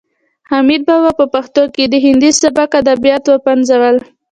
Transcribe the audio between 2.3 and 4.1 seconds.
سبک ادبیات وپنځول.